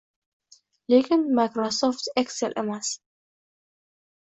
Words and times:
Lekin 0.93 1.25
Microsoft 1.41 2.09
Excel 2.23 2.59
emas. 2.65 2.91